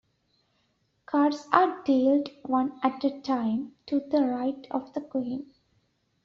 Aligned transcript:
Cards 1.05 1.47
are 1.53 1.83
dealt 1.83 2.29
one 2.41 2.79
at 2.81 3.03
a 3.03 3.21
time 3.21 3.73
to 3.85 3.99
the 3.99 4.23
right 4.23 4.65
of 4.71 4.91
the 4.95 5.01
Queen. 5.01 5.45